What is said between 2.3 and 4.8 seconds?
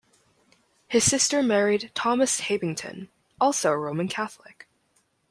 Habington, also a Roman Catholic.